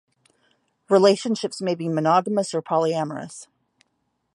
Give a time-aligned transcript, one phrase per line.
[0.89, 3.45] Relationships may be monogamous or polyamorous.